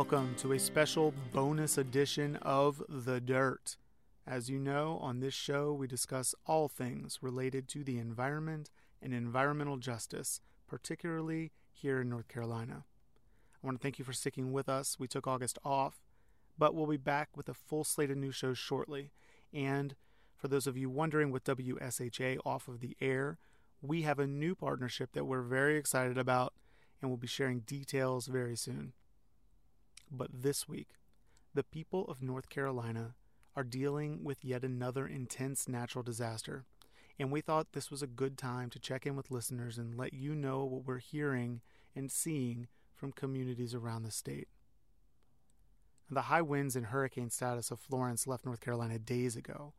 welcome 0.00 0.34
to 0.34 0.54
a 0.54 0.58
special 0.58 1.12
bonus 1.30 1.76
edition 1.76 2.36
of 2.36 2.82
The 2.88 3.20
Dirt. 3.20 3.76
As 4.26 4.48
you 4.48 4.58
know, 4.58 4.98
on 5.02 5.20
this 5.20 5.34
show, 5.34 5.74
we 5.74 5.86
discuss 5.86 6.34
all 6.46 6.68
things 6.68 7.18
related 7.20 7.68
to 7.68 7.84
the 7.84 7.98
environment 7.98 8.70
and 9.02 9.12
environmental 9.12 9.76
justice, 9.76 10.40
particularly 10.66 11.52
here 11.70 12.00
in 12.00 12.08
North 12.08 12.28
Carolina. 12.28 12.84
I 13.62 13.66
want 13.66 13.78
to 13.78 13.82
thank 13.82 13.98
you 13.98 14.04
for 14.06 14.14
sticking 14.14 14.52
with 14.52 14.70
us. 14.70 14.96
We 14.98 15.06
took 15.06 15.26
August 15.26 15.58
off, 15.66 16.00
but 16.56 16.74
we'll 16.74 16.86
be 16.86 16.96
back 16.96 17.36
with 17.36 17.50
a 17.50 17.54
full 17.54 17.84
slate 17.84 18.10
of 18.10 18.16
new 18.16 18.32
shows 18.32 18.56
shortly. 18.56 19.10
And 19.52 19.96
for 20.34 20.48
those 20.48 20.66
of 20.66 20.78
you 20.78 20.88
wondering 20.88 21.30
with 21.30 21.44
WSHA 21.44 22.38
off 22.46 22.68
of 22.68 22.80
the 22.80 22.96
air, 23.02 23.36
we 23.82 24.00
have 24.00 24.18
a 24.18 24.26
new 24.26 24.54
partnership 24.54 25.12
that 25.12 25.26
we're 25.26 25.42
very 25.42 25.76
excited 25.76 26.16
about, 26.16 26.54
and 27.02 27.10
we'll 27.10 27.18
be 27.18 27.26
sharing 27.26 27.60
details 27.60 28.28
very 28.28 28.56
soon. 28.56 28.94
But 30.10 30.42
this 30.42 30.68
week, 30.68 30.88
the 31.54 31.62
people 31.62 32.04
of 32.06 32.22
North 32.22 32.48
Carolina 32.48 33.14
are 33.54 33.64
dealing 33.64 34.24
with 34.24 34.44
yet 34.44 34.64
another 34.64 35.06
intense 35.06 35.68
natural 35.68 36.02
disaster, 36.02 36.64
and 37.18 37.30
we 37.30 37.40
thought 37.40 37.72
this 37.72 37.90
was 37.90 38.02
a 38.02 38.08
good 38.08 38.36
time 38.36 38.70
to 38.70 38.78
check 38.78 39.06
in 39.06 39.14
with 39.14 39.30
listeners 39.30 39.78
and 39.78 39.96
let 39.96 40.12
you 40.12 40.34
know 40.34 40.64
what 40.64 40.84
we're 40.84 40.98
hearing 40.98 41.60
and 41.94 42.10
seeing 42.10 42.66
from 42.94 43.12
communities 43.12 43.74
around 43.74 44.02
the 44.02 44.10
state. 44.10 44.48
The 46.10 46.22
high 46.22 46.42
winds 46.42 46.74
and 46.74 46.86
hurricane 46.86 47.30
status 47.30 47.70
of 47.70 47.78
Florence 47.78 48.26
left 48.26 48.44
North 48.44 48.60
Carolina 48.60 48.98
days 48.98 49.36
ago, 49.36 49.74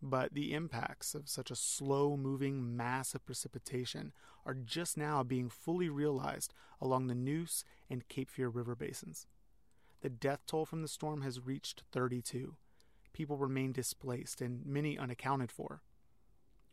but 0.00 0.34
the 0.34 0.52
impacts 0.52 1.14
of 1.14 1.28
such 1.28 1.50
a 1.50 1.56
slow 1.56 2.16
moving 2.16 2.76
mass 2.76 3.14
of 3.14 3.26
precipitation 3.26 4.12
are 4.44 4.54
just 4.54 4.96
now 4.96 5.24
being 5.24 5.48
fully 5.48 5.88
realized 5.88 6.54
along 6.80 7.06
the 7.06 7.14
Neuse 7.14 7.64
and 7.90 8.06
Cape 8.08 8.30
Fear 8.30 8.50
River 8.50 8.76
basins. 8.76 9.26
The 10.06 10.10
death 10.10 10.46
toll 10.46 10.64
from 10.64 10.82
the 10.82 10.86
storm 10.86 11.22
has 11.22 11.44
reached 11.44 11.82
32. 11.90 12.54
People 13.12 13.38
remain 13.38 13.72
displaced 13.72 14.40
and 14.40 14.64
many 14.64 14.96
unaccounted 14.96 15.50
for. 15.50 15.82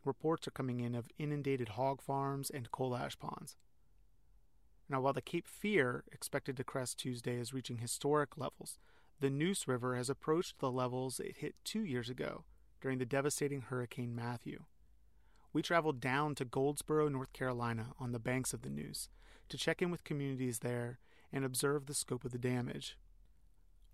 Reports 0.04 0.46
are 0.46 0.52
coming 0.52 0.78
in 0.78 0.94
of 0.94 1.08
inundated 1.18 1.70
hog 1.70 2.00
farms 2.00 2.48
and 2.48 2.70
coal 2.70 2.94
ash 2.94 3.18
ponds. 3.18 3.56
Now, 4.88 5.00
while 5.00 5.14
the 5.14 5.20
Cape 5.20 5.48
Fear, 5.48 6.04
expected 6.12 6.56
to 6.56 6.62
crest 6.62 6.96
Tuesday, 6.96 7.34
is 7.34 7.52
reaching 7.52 7.78
historic 7.78 8.38
levels, 8.38 8.78
the 9.18 9.30
Neuse 9.30 9.66
River 9.66 9.96
has 9.96 10.08
approached 10.08 10.60
the 10.60 10.70
levels 10.70 11.18
it 11.18 11.38
hit 11.38 11.56
two 11.64 11.82
years 11.84 12.08
ago 12.08 12.44
during 12.80 12.98
the 12.98 13.04
devastating 13.04 13.62
Hurricane 13.62 14.14
Matthew. 14.14 14.62
We 15.52 15.60
traveled 15.60 16.00
down 16.00 16.36
to 16.36 16.44
Goldsboro, 16.44 17.08
North 17.08 17.32
Carolina, 17.32 17.94
on 17.98 18.12
the 18.12 18.20
banks 18.20 18.52
of 18.52 18.62
the 18.62 18.70
Neuse, 18.70 19.08
to 19.48 19.58
check 19.58 19.82
in 19.82 19.90
with 19.90 20.04
communities 20.04 20.60
there 20.60 21.00
and 21.32 21.44
observe 21.44 21.86
the 21.86 21.94
scope 21.94 22.24
of 22.24 22.30
the 22.30 22.38
damage. 22.38 22.96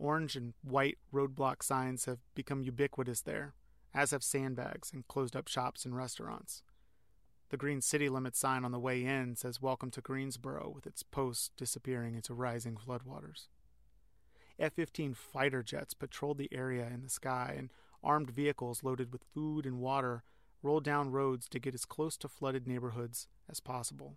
Orange 0.00 0.34
and 0.34 0.54
white 0.62 0.96
roadblock 1.12 1.62
signs 1.62 2.06
have 2.06 2.20
become 2.34 2.62
ubiquitous 2.62 3.20
there, 3.20 3.52
as 3.92 4.12
have 4.12 4.24
sandbags 4.24 4.90
and 4.94 5.06
closed 5.06 5.36
up 5.36 5.46
shops 5.46 5.84
and 5.84 5.94
restaurants. 5.94 6.62
The 7.50 7.58
green 7.58 7.82
city 7.82 8.08
limit 8.08 8.34
sign 8.34 8.64
on 8.64 8.72
the 8.72 8.78
way 8.78 9.04
in 9.04 9.36
says 9.36 9.60
Welcome 9.60 9.90
to 9.90 10.00
Greensboro, 10.00 10.72
with 10.74 10.86
its 10.86 11.02
post 11.02 11.52
disappearing 11.58 12.14
into 12.14 12.32
rising 12.32 12.76
floodwaters. 12.76 13.48
F 14.58 14.72
15 14.72 15.12
fighter 15.12 15.62
jets 15.62 15.92
patrolled 15.92 16.38
the 16.38 16.48
area 16.50 16.86
in 16.86 17.02
the 17.02 17.10
sky, 17.10 17.54
and 17.58 17.70
armed 18.02 18.30
vehicles 18.30 18.82
loaded 18.82 19.12
with 19.12 19.26
food 19.34 19.66
and 19.66 19.80
water 19.80 20.22
rolled 20.62 20.84
down 20.84 21.10
roads 21.10 21.46
to 21.50 21.58
get 21.58 21.74
as 21.74 21.84
close 21.84 22.16
to 22.16 22.28
flooded 22.28 22.66
neighborhoods 22.66 23.28
as 23.50 23.60
possible. 23.60 24.16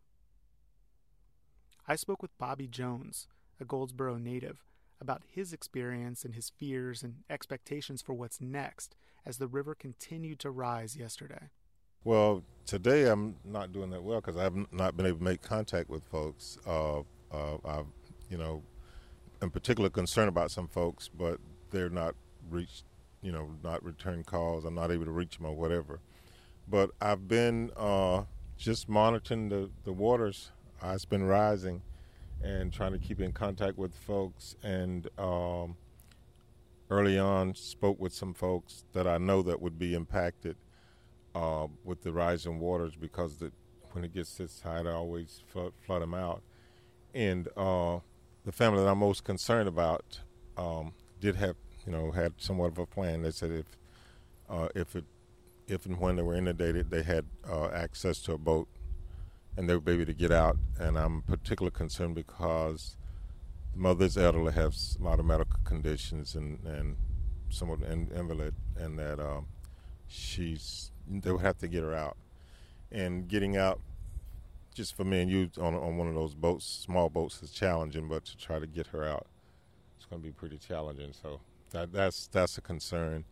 I 1.85 1.97
spoke 1.97 2.21
with 2.21 2.37
Bobby 2.37 2.67
Jones, 2.67 3.27
a 3.59 3.65
Goldsboro 3.65 4.15
native, 4.17 4.63
about 5.03 5.21
his 5.27 5.53
experience 5.53 6.23
and 6.25 6.33
his 6.33 6.49
fears 6.49 7.03
and 7.03 7.17
expectations 7.29 8.01
for 8.01 8.13
what's 8.13 8.41
next 8.41 8.95
as 9.25 9.37
the 9.37 9.47
river 9.47 9.75
continued 9.75 10.39
to 10.39 10.49
rise 10.49 10.95
yesterday. 10.95 11.49
Well, 12.03 12.43
today 12.65 13.07
I'm 13.07 13.35
not 13.45 13.71
doing 13.71 13.91
that 13.91 14.03
well 14.03 14.19
because 14.19 14.37
I 14.37 14.43
have 14.43 14.55
not 14.71 14.97
been 14.97 15.05
able 15.05 15.19
to 15.19 15.23
make 15.23 15.41
contact 15.41 15.89
with 15.89 16.03
folks. 16.05 16.57
Uh, 16.65 16.99
uh, 17.31 17.57
I've, 17.65 17.85
you 18.29 18.37
know, 18.37 18.63
in 19.41 19.49
particular 19.49 19.89
concerned 19.89 20.29
about 20.29 20.51
some 20.51 20.67
folks, 20.67 21.09
but 21.09 21.39
they're 21.71 21.89
not 21.89 22.15
reached, 22.49 22.85
you 23.21 23.31
know, 23.31 23.49
not 23.63 23.83
return 23.83 24.23
calls. 24.23 24.65
I'm 24.65 24.75
not 24.75 24.91
able 24.91 25.05
to 25.05 25.11
reach 25.11 25.37
them 25.37 25.45
or 25.45 25.55
whatever. 25.55 25.99
But 26.67 26.91
I've 27.01 27.27
been 27.27 27.71
uh, 27.75 28.23
just 28.57 28.87
monitoring 28.87 29.49
the, 29.49 29.69
the 29.83 29.93
waters. 29.93 30.51
Uh, 30.81 30.91
it's 30.95 31.05
been 31.05 31.23
rising 31.23 31.81
and 32.43 32.73
trying 32.73 32.91
to 32.91 32.99
keep 32.99 33.21
in 33.21 33.31
contact 33.31 33.77
with 33.77 33.95
folks. 33.95 34.55
And 34.63 35.07
um, 35.17 35.77
early 36.89 37.17
on, 37.17 37.55
spoke 37.55 37.99
with 37.99 38.13
some 38.13 38.33
folks 38.33 38.83
that 38.93 39.07
I 39.07 39.17
know 39.17 39.41
that 39.43 39.61
would 39.61 39.79
be 39.79 39.93
impacted 39.93 40.57
uh, 41.33 41.67
with 41.83 42.03
the 42.03 42.11
rising 42.11 42.59
waters 42.59 42.95
because 42.95 43.37
the, 43.37 43.51
when 43.91 44.03
it 44.03 44.13
gets 44.13 44.35
this 44.35 44.61
high, 44.61 44.81
I 44.81 44.91
always 44.91 45.41
flood, 45.47 45.73
flood 45.85 46.01
them 46.01 46.13
out. 46.13 46.43
And 47.13 47.47
uh, 47.55 47.99
the 48.43 48.51
family 48.51 48.83
that 48.83 48.89
I'm 48.89 48.97
most 48.99 49.23
concerned 49.23 49.69
about 49.69 50.19
um, 50.57 50.93
did 51.19 51.35
have, 51.37 51.55
you 51.85 51.91
know, 51.91 52.11
had 52.11 52.33
somewhat 52.37 52.71
of 52.71 52.79
a 52.79 52.85
plan. 52.85 53.21
They 53.21 53.31
said 53.31 53.51
if 53.51 53.65
uh, 54.49 54.67
if 54.75 54.95
it 54.95 55.05
if 55.67 55.85
and 55.85 55.99
when 55.99 56.17
they 56.17 56.21
were 56.21 56.35
inundated, 56.35 56.89
they 56.89 57.03
had 57.03 57.25
uh, 57.49 57.67
access 57.67 58.19
to 58.23 58.33
a 58.33 58.37
boat 58.37 58.67
and 59.57 59.67
be 59.67 59.91
able 59.91 60.05
to 60.05 60.13
get 60.13 60.31
out. 60.31 60.57
And 60.79 60.97
I'm 60.97 61.21
particularly 61.21 61.75
concerned 61.75 62.15
because 62.15 62.95
the 63.73 63.79
mother's 63.79 64.17
elderly, 64.17 64.53
has 64.53 64.97
a 64.99 65.03
lot 65.03 65.19
of 65.19 65.25
medical 65.25 65.59
conditions 65.63 66.35
and, 66.35 66.59
and 66.65 66.95
somewhat 67.49 67.81
invalid, 67.81 68.55
and 68.77 68.97
that 68.99 69.19
um, 69.19 69.47
she's 70.07 70.91
they 71.07 71.31
would 71.31 71.41
have 71.41 71.57
to 71.59 71.67
get 71.67 71.83
her 71.83 71.93
out. 71.93 72.17
And 72.91 73.27
getting 73.27 73.57
out, 73.57 73.79
just 74.73 74.95
for 74.95 75.03
me 75.03 75.21
and 75.21 75.31
you 75.31 75.49
on 75.59 75.75
on 75.75 75.97
one 75.97 76.07
of 76.07 76.15
those 76.15 76.33
boats, 76.33 76.65
small 76.65 77.09
boats, 77.09 77.41
is 77.43 77.51
challenging. 77.51 78.07
But 78.07 78.25
to 78.25 78.37
try 78.37 78.59
to 78.59 78.67
get 78.67 78.87
her 78.87 79.03
out, 79.03 79.27
it's 79.97 80.05
going 80.05 80.21
to 80.21 80.27
be 80.27 80.31
pretty 80.31 80.57
challenging. 80.57 81.13
So 81.13 81.39
that 81.71 81.91
that's 81.91 82.27
that's 82.27 82.57
a 82.57 82.61
concern. 82.61 83.25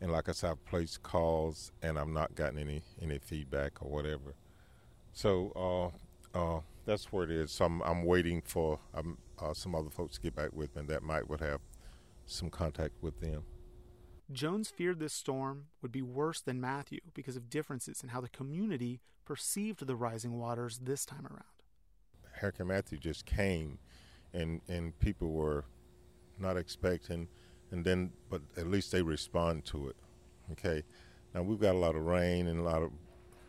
And 0.00 0.12
like 0.12 0.28
I 0.28 0.32
said, 0.32 0.50
I've 0.50 0.64
placed 0.66 1.02
calls 1.02 1.72
and 1.82 1.98
I've 1.98 2.08
not 2.08 2.34
gotten 2.34 2.58
any 2.58 2.82
any 3.00 3.18
feedback 3.18 3.82
or 3.82 3.90
whatever. 3.90 4.34
So 5.16 5.92
uh, 6.34 6.38
uh, 6.38 6.60
that's 6.84 7.10
where 7.10 7.24
it 7.24 7.30
is. 7.30 7.50
So 7.50 7.64
I'm, 7.64 7.80
I'm 7.84 8.04
waiting 8.04 8.42
for 8.42 8.78
um, 8.92 9.16
uh, 9.40 9.54
some 9.54 9.74
other 9.74 9.88
folks 9.88 10.16
to 10.16 10.20
get 10.20 10.36
back 10.36 10.52
with 10.52 10.76
me 10.76 10.82
that 10.88 11.02
might 11.02 11.26
would 11.30 11.40
have 11.40 11.60
some 12.26 12.50
contact 12.50 12.92
with 13.00 13.18
them. 13.22 13.42
Jones 14.30 14.68
feared 14.68 14.98
this 14.98 15.14
storm 15.14 15.68
would 15.80 15.90
be 15.90 16.02
worse 16.02 16.42
than 16.42 16.60
Matthew 16.60 17.00
because 17.14 17.34
of 17.34 17.48
differences 17.48 18.02
in 18.02 18.10
how 18.10 18.20
the 18.20 18.28
community 18.28 19.00
perceived 19.24 19.86
the 19.86 19.96
rising 19.96 20.38
waters 20.38 20.80
this 20.82 21.06
time 21.06 21.26
around. 21.26 21.44
Hurricane 22.32 22.66
Matthew 22.66 22.98
just 22.98 23.24
came, 23.24 23.78
and 24.34 24.60
and 24.68 24.98
people 24.98 25.30
were 25.30 25.64
not 26.38 26.58
expecting, 26.58 27.26
and 27.70 27.86
then 27.86 28.12
but 28.28 28.42
at 28.58 28.66
least 28.66 28.92
they 28.92 29.00
respond 29.00 29.64
to 29.66 29.88
it. 29.88 29.96
Okay, 30.52 30.82
now 31.34 31.40
we've 31.40 31.60
got 31.60 31.74
a 31.74 31.78
lot 31.78 31.96
of 31.96 32.02
rain 32.02 32.48
and 32.48 32.60
a 32.60 32.62
lot 32.62 32.82
of 32.82 32.90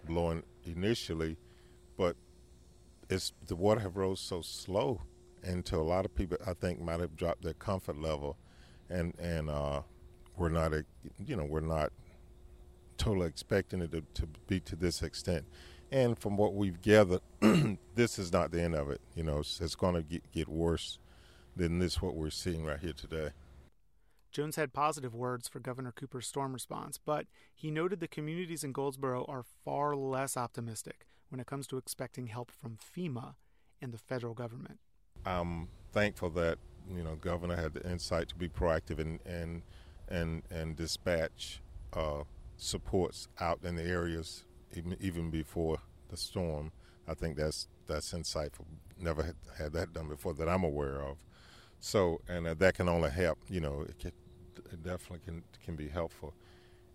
blowing 0.06 0.44
initially, 0.64 1.36
but 1.98 2.16
it's 3.10 3.34
the 3.46 3.56
water 3.56 3.82
have 3.82 3.98
rose 3.98 4.20
so 4.20 4.42
slow, 4.42 5.02
to 5.64 5.78
a 5.78 5.82
lot 5.82 6.06
of 6.06 6.14
people, 6.14 6.38
I 6.46 6.54
think 6.54 6.82
might 6.82 7.00
have 7.00 7.16
dropped 7.16 7.44
their 7.44 7.54
comfort 7.54 8.00
level, 8.00 8.38
and 8.90 9.14
and 9.20 9.50
uh, 9.50 9.82
we're 10.36 10.50
not, 10.50 10.74
you 11.26 11.36
know, 11.36 11.46
we're 11.46 11.60
not 11.62 11.92
totally 12.98 13.28
expecting 13.28 13.82
it 13.82 13.92
to, 13.92 14.04
to 14.14 14.28
be 14.48 14.60
to 14.62 14.76
this 14.76 15.02
extent. 15.02 15.46
And 15.92 16.18
from 16.20 16.36
what 16.36 16.54
we've 16.54 16.82
gathered, 16.82 17.22
this 17.96 18.20
is 18.20 18.34
not 18.34 18.52
the 18.52 18.62
end 18.62 18.76
of 18.76 18.90
it. 18.90 19.00
You 19.16 19.24
know, 19.24 19.40
it's, 19.40 19.62
it's 19.62 19.76
going 19.76 19.96
to 19.96 20.02
get, 20.02 20.32
get 20.32 20.50
worse 20.50 21.00
than 21.56 21.80
this 21.80 22.02
what 22.02 22.16
we're 22.16 22.30
seeing 22.30 22.66
right 22.66 22.80
here 22.80 22.94
today. 22.94 23.30
Jones 24.32 24.58
had 24.58 24.74
positive 24.74 25.16
words 25.16 25.48
for 25.48 25.60
Governor 25.60 25.94
Cooper's 25.94 26.28
storm 26.28 26.54
response, 26.54 27.00
but 27.04 27.28
he 27.56 27.72
noted 27.72 28.02
the 28.02 28.08
communities 28.08 28.64
in 28.64 28.74
Goldsboro 28.74 29.26
are 29.30 29.46
far 29.64 29.96
less 29.96 30.36
optimistic 30.36 31.08
when 31.30 31.40
it 31.40 31.48
comes 31.48 31.68
to 31.68 31.78
expecting 31.78 32.28
help 32.28 32.52
from 32.52 32.78
FEMA 32.78 33.36
and 33.82 33.92
the 33.92 33.98
federal 33.98 34.34
government. 34.34 34.80
I'm 35.26 35.68
thankful 35.92 36.30
that 36.32 36.58
you 36.90 37.04
know 37.04 37.16
Governor 37.16 37.56
had 37.56 37.74
the 37.74 37.90
insight 37.90 38.30
to 38.30 38.36
be 38.36 38.48
proactive 38.48 39.00
and 39.00 39.20
and 39.26 39.62
and 40.08 40.44
and 40.50 40.76
dispatch 40.76 41.62
uh, 41.94 42.24
supports 42.58 43.28
out 43.40 43.60
in 43.64 43.76
the 43.76 43.84
areas 43.84 44.44
even, 44.76 44.98
even 45.00 45.30
before 45.30 45.78
the 46.10 46.18
storm. 46.18 46.72
I 47.08 47.14
think 47.14 47.38
that's 47.38 47.68
that's 47.88 48.14
insightful. 48.14 48.66
Never 49.00 49.24
had, 49.24 49.36
had 49.58 49.74
that 49.74 49.94
done 49.94 50.10
before 50.10 50.34
that 50.36 50.50
I'm 50.50 50.64
aware 50.64 51.02
of. 51.02 51.18
So, 51.80 52.22
and 52.28 52.48
uh, 52.48 52.54
that 52.56 52.74
can 52.74 52.90
only 52.90 53.10
help. 53.10 53.38
You 53.50 53.62
know, 53.62 53.86
it, 53.88 54.00
can, 54.00 54.12
it 54.72 54.84
definitely 54.84 55.20
can 55.26 55.44
can 55.64 55.76
be 55.76 55.88
helpful. 55.88 56.34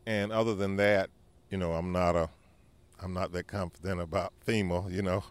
And 0.07 0.33
other 0.33 0.55
than 0.55 0.77
that, 0.77 1.11
you 1.51 1.59
know, 1.59 1.73
I'm 1.73 1.93
not 1.93 2.17
a, 2.17 2.29
I'm 3.03 3.13
not 3.13 3.33
that 3.33 3.47
confident 3.47 4.01
about 4.01 4.33
FEMA. 4.47 4.91
You 4.93 5.03
know, 5.03 5.25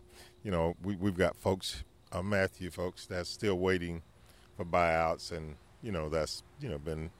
you 0.44 0.52
know, 0.52 0.76
we 0.84 0.96
we've 0.96 1.18
got 1.18 1.38
folks, 1.38 1.84
uh, 2.12 2.22
Matthew 2.22 2.70
folks, 2.70 3.06
that's 3.06 3.30
still 3.30 3.58
waiting 3.58 4.02
for 4.58 4.66
buyouts, 4.66 5.32
and 5.32 5.56
you 5.82 5.92
know 5.92 6.10
that's 6.10 6.44
you 6.60 6.70
know 6.70 6.78
been 6.78 7.12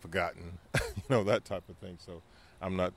forgotten, 0.00 0.58
you 0.74 1.02
know 1.10 1.24
that 1.24 1.44
type 1.44 1.68
of 1.68 1.76
thing. 1.76 1.98
So 1.98 2.22
I'm 2.60 2.76
not, 2.76 2.92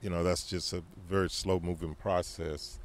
you 0.00 0.10
know, 0.10 0.22
that's 0.22 0.44
just 0.44 0.72
a 0.72 0.82
very 1.08 1.30
slow 1.30 1.60
moving 1.60 1.94
process 1.94 2.78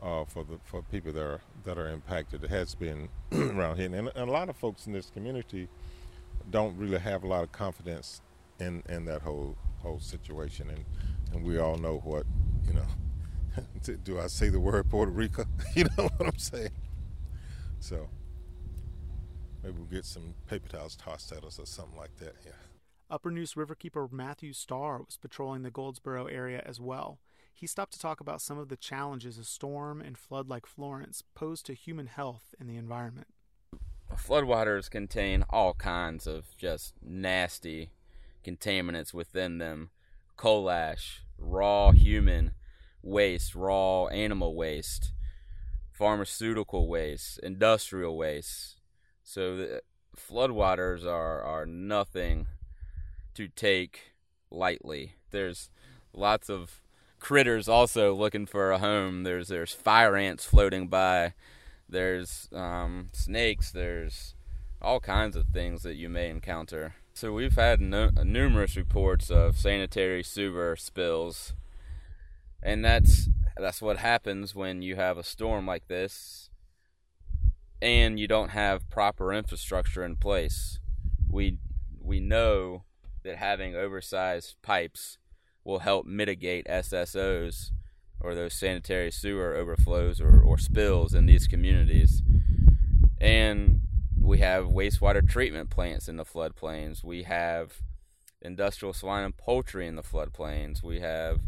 uh, 0.00 0.24
for 0.24 0.44
the 0.44 0.58
for 0.64 0.82
people 0.82 1.12
that 1.12 1.22
are 1.22 1.40
that 1.64 1.78
are 1.78 1.88
impacted. 1.88 2.44
It 2.44 2.50
has 2.50 2.74
been 2.74 3.08
around 3.32 3.76
here, 3.76 3.86
and, 3.86 4.10
and, 4.14 4.28
a 4.28 4.32
lot 4.32 4.48
of 4.48 4.56
folks 4.56 4.86
in 4.86 4.92
this 4.92 5.10
community 5.10 5.68
don't 6.50 6.76
really 6.76 6.98
have 6.98 7.24
a 7.24 7.26
lot 7.26 7.42
of 7.42 7.52
confidence 7.52 8.20
in 8.60 8.82
in 8.88 9.04
that 9.06 9.22
whole 9.22 9.56
whole 9.82 10.00
situation, 10.00 10.70
and 10.70 10.84
and 11.32 11.44
we 11.44 11.58
all 11.58 11.76
know 11.76 12.00
what 12.04 12.24
you 12.66 12.74
know. 12.74 13.96
do 14.04 14.20
I 14.20 14.26
say 14.26 14.48
the 14.48 14.60
word 14.60 14.90
Puerto 14.90 15.10
Rico? 15.10 15.44
you 15.74 15.84
know 15.84 16.08
what 16.16 16.28
I'm 16.28 16.38
saying? 16.38 16.70
So 17.80 18.08
maybe 19.62 19.76
we'll 19.78 19.86
get 19.86 20.04
some 20.04 20.34
paper 20.46 20.68
towels 20.68 20.96
tossed 20.96 21.32
at 21.32 21.44
us 21.44 21.58
or 21.58 21.66
something 21.66 21.96
like 21.96 22.16
that. 22.16 22.34
Yeah. 22.44 22.52
Upper 23.08 23.30
Neuse 23.30 23.54
Riverkeeper 23.54 24.10
Matthew 24.10 24.52
Starr 24.52 24.98
was 24.98 25.16
patrolling 25.16 25.62
the 25.62 25.70
Goldsboro 25.70 26.26
area 26.26 26.62
as 26.66 26.80
well. 26.80 27.20
He 27.54 27.66
stopped 27.66 27.92
to 27.94 27.98
talk 27.98 28.20
about 28.20 28.42
some 28.42 28.58
of 28.58 28.68
the 28.68 28.76
challenges 28.76 29.38
a 29.38 29.44
storm 29.44 30.02
and 30.02 30.18
flood 30.18 30.48
like 30.48 30.66
Florence 30.66 31.22
pose 31.34 31.62
to 31.62 31.72
human 31.72 32.06
health 32.06 32.54
and 32.58 32.68
the 32.68 32.76
environment. 32.76 33.28
Floodwaters 34.14 34.90
contain 34.90 35.44
all 35.48 35.74
kinds 35.74 36.26
of 36.26 36.56
just 36.56 36.94
nasty 37.02 37.92
contaminants 38.44 39.14
within 39.14 39.58
them 39.58 39.90
coal 40.36 40.70
ash, 40.70 41.22
raw 41.38 41.92
human 41.92 42.52
waste, 43.02 43.54
raw 43.54 44.06
animal 44.06 44.54
waste, 44.54 45.12
pharmaceutical 45.92 46.88
waste, 46.88 47.38
industrial 47.38 48.16
waste. 48.16 48.76
So 49.22 49.56
the 49.56 49.82
floodwaters 50.16 51.04
are, 51.04 51.42
are 51.42 51.66
nothing 51.66 52.46
to 53.34 53.48
take 53.48 54.14
lightly. 54.50 55.14
There's 55.30 55.70
lots 56.12 56.48
of 56.48 56.80
critters 57.18 57.68
also 57.68 58.14
looking 58.14 58.46
for 58.46 58.70
a 58.70 58.78
home. 58.78 59.22
There's 59.22 59.48
there's 59.48 59.72
fire 59.72 60.16
ants 60.16 60.44
floating 60.44 60.88
by. 60.88 61.34
There's 61.88 62.48
um, 62.52 63.08
snakes. 63.12 63.70
There's 63.70 64.34
all 64.82 65.00
kinds 65.00 65.36
of 65.36 65.46
things 65.48 65.82
that 65.82 65.94
you 65.94 66.08
may 66.08 66.30
encounter. 66.30 66.94
So 67.16 67.32
we've 67.32 67.56
had 67.56 67.80
no, 67.80 68.10
numerous 68.24 68.76
reports 68.76 69.30
of 69.30 69.56
sanitary 69.56 70.22
sewer 70.22 70.76
spills, 70.76 71.54
and 72.62 72.84
that's 72.84 73.30
that's 73.56 73.80
what 73.80 73.96
happens 73.96 74.54
when 74.54 74.82
you 74.82 74.96
have 74.96 75.16
a 75.16 75.24
storm 75.24 75.66
like 75.66 75.88
this, 75.88 76.50
and 77.80 78.20
you 78.20 78.28
don't 78.28 78.50
have 78.50 78.90
proper 78.90 79.32
infrastructure 79.32 80.04
in 80.04 80.16
place. 80.16 80.78
We 81.26 81.56
we 81.98 82.20
know 82.20 82.82
that 83.24 83.38
having 83.38 83.74
oversized 83.74 84.56
pipes 84.60 85.16
will 85.64 85.78
help 85.78 86.04
mitigate 86.04 86.66
SSOs 86.66 87.70
or 88.20 88.34
those 88.34 88.52
sanitary 88.52 89.10
sewer 89.10 89.56
overflows 89.56 90.20
or, 90.20 90.42
or 90.42 90.58
spills 90.58 91.14
in 91.14 91.24
these 91.24 91.48
communities. 91.48 92.20
And 93.18 93.85
we 94.26 94.38
have 94.38 94.66
wastewater 94.66 95.26
treatment 95.26 95.70
plants 95.70 96.08
in 96.08 96.16
the 96.16 96.24
floodplains. 96.24 97.04
We 97.04 97.22
have 97.22 97.80
industrial 98.42 98.92
swine 98.92 99.24
and 99.24 99.36
poultry 99.36 99.86
in 99.86 99.94
the 99.94 100.02
floodplains. 100.02 100.82
We 100.82 101.00
have 101.00 101.40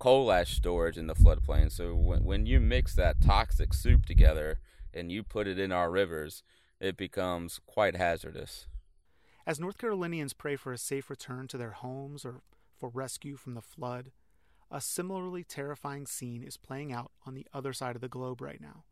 coal 0.00 0.32
ash 0.32 0.56
storage 0.56 0.98
in 0.98 1.06
the 1.06 1.14
floodplains. 1.14 1.72
So 1.72 1.94
when, 1.94 2.24
when 2.24 2.46
you 2.46 2.58
mix 2.58 2.94
that 2.96 3.20
toxic 3.20 3.72
soup 3.72 4.04
together 4.04 4.58
and 4.92 5.12
you 5.12 5.22
put 5.22 5.46
it 5.46 5.58
in 5.58 5.70
our 5.70 5.90
rivers, 5.90 6.42
it 6.80 6.96
becomes 6.96 7.60
quite 7.66 7.96
hazardous. 7.96 8.66
As 9.46 9.60
North 9.60 9.78
Carolinians 9.78 10.32
pray 10.32 10.56
for 10.56 10.72
a 10.72 10.78
safe 10.78 11.08
return 11.08 11.46
to 11.48 11.58
their 11.58 11.70
homes 11.70 12.24
or 12.24 12.40
for 12.76 12.88
rescue 12.88 13.36
from 13.36 13.54
the 13.54 13.62
flood, 13.62 14.10
a 14.70 14.80
similarly 14.80 15.44
terrifying 15.44 16.04
scene 16.04 16.42
is 16.42 16.56
playing 16.56 16.92
out 16.92 17.12
on 17.24 17.34
the 17.34 17.46
other 17.52 17.72
side 17.72 17.94
of 17.94 18.00
the 18.00 18.08
globe 18.08 18.40
right 18.40 18.60
now. 18.60 18.82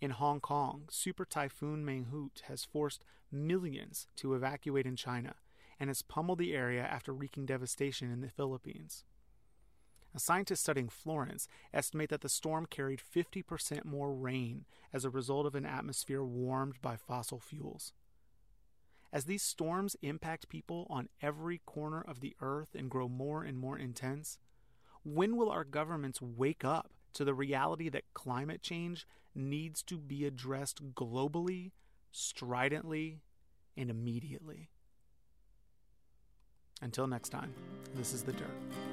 In 0.00 0.12
Hong 0.12 0.40
Kong, 0.40 0.84
Super 0.90 1.26
Typhoon 1.26 1.84
Mangkhut 1.84 2.42
has 2.48 2.64
forced 2.64 3.04
millions 3.30 4.06
to 4.16 4.34
evacuate 4.34 4.86
in 4.86 4.96
China 4.96 5.34
and 5.78 5.90
has 5.90 6.00
pummeled 6.00 6.38
the 6.38 6.54
area 6.54 6.82
after 6.82 7.12
wreaking 7.12 7.44
devastation 7.44 8.10
in 8.10 8.22
the 8.22 8.30
Philippines. 8.30 9.04
A 10.14 10.18
scientist 10.18 10.62
studying 10.62 10.88
Florence 10.88 11.48
estimate 11.72 12.08
that 12.10 12.22
the 12.22 12.28
storm 12.28 12.66
carried 12.66 13.00
50% 13.00 13.84
more 13.84 14.14
rain 14.14 14.64
as 14.92 15.04
a 15.04 15.10
result 15.10 15.46
of 15.46 15.54
an 15.54 15.66
atmosphere 15.66 16.24
warmed 16.24 16.80
by 16.80 16.96
fossil 16.96 17.38
fuels. 17.38 17.92
As 19.12 19.26
these 19.26 19.42
storms 19.42 19.96
impact 20.02 20.48
people 20.48 20.86
on 20.88 21.08
every 21.20 21.58
corner 21.66 22.00
of 22.00 22.20
the 22.20 22.34
earth 22.40 22.74
and 22.74 22.90
grow 22.90 23.08
more 23.08 23.42
and 23.42 23.58
more 23.58 23.78
intense, 23.78 24.38
when 25.04 25.36
will 25.36 25.50
our 25.50 25.64
governments 25.64 26.22
wake 26.22 26.64
up 26.64 26.92
to 27.14 27.24
the 27.24 27.34
reality 27.34 27.88
that 27.88 28.14
climate 28.14 28.62
change 28.62 29.06
needs 29.34 29.82
to 29.84 29.96
be 29.96 30.26
addressed 30.26 30.94
globally, 30.94 31.72
stridently, 32.12 33.20
and 33.76 33.90
immediately. 33.90 34.68
Until 36.82 37.06
next 37.06 37.28
time, 37.28 37.52
this 37.94 38.12
is 38.12 38.22
The 38.22 38.32
Dirt. 38.32 38.89